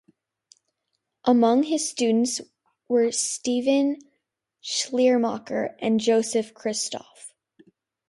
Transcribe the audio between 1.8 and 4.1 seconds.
students were Steffen